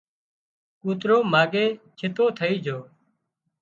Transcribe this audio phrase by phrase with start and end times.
[0.81, 1.67] ڪوترو ماڳئي
[1.97, 2.77] ڇتو ٿئي جھو